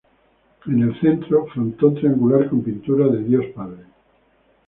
[0.65, 3.83] En el centro, frontón triangular con pintura de Dios Padre.